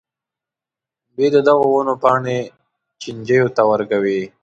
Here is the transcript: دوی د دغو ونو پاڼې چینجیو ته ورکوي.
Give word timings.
دوی 1.15 1.27
د 1.35 1.37
دغو 1.47 1.65
ونو 1.71 1.93
پاڼې 2.03 2.39
چینجیو 3.01 3.47
ته 3.55 3.61
ورکوي. 3.71 4.21